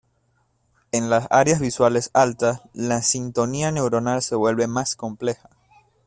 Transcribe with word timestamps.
En 0.91 1.11
las 1.11 1.27
áreas 1.29 1.59
visuales 1.59 2.09
altas, 2.15 2.63
la 2.73 3.03
sintonía 3.03 3.71
neuronal 3.71 4.23
se 4.23 4.33
vuelve 4.33 4.65
más 4.65 4.95
compleja. 4.95 5.47